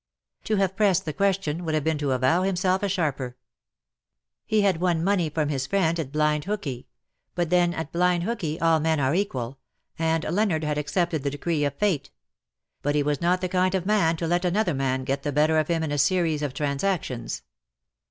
To 0.45 0.55
have 0.55 0.75
pressed 0.75 1.05
the 1.05 1.13
question 1.13 1.63
would 1.63 1.75
have 1.75 1.83
been 1.83 1.99
to 1.99 2.11
avow 2.13 2.41
himself 2.41 2.81
a 2.81 2.89
sharper. 2.89 3.37
He 4.47 4.61
had 4.61 4.81
won 4.81 5.03
money 5.03 5.29
from 5.29 5.49
his 5.49 5.67
friend 5.67 5.99
at 5.99 6.11
blind 6.11 6.45
hookey; 6.45 6.87
but 7.35 7.51
then 7.51 7.75
at 7.75 7.91
blind 7.91 8.23
hookey 8.23 8.59
all 8.59 8.79
men 8.79 8.99
are 8.99 9.13
equal— 9.13 9.59
and 9.99 10.23
Leonard 10.23 10.63
had 10.63 10.79
accepted 10.79 11.21
the 11.21 11.29
decree 11.29 11.63
of 11.65 11.75
fate; 11.75 12.09
but 12.81 12.95
he 12.95 13.03
was 13.03 13.21
not 13.21 13.41
the 13.41 13.47
kind 13.47 13.75
of 13.75 13.85
man 13.85 14.17
to 14.17 14.25
let 14.25 14.43
another 14.43 14.73
man 14.73 15.03
get 15.03 15.21
the 15.21 15.31
better 15.31 15.59
of 15.59 15.67
him 15.67 15.83
in 15.83 15.91
a 15.91 15.99
series 15.99 16.41
of 16.41 16.55
transactions. 16.55 17.43